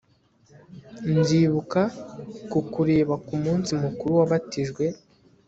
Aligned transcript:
nzibuka 1.17 1.81
kukureba 2.51 3.13
kumunsi 3.25 3.71
mukuru 3.83 4.11
wabatijwe 4.19 4.83